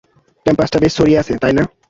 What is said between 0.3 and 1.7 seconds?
ক্যাম্পাসটা বেশ ছড়িয়ে আছে, তাই না?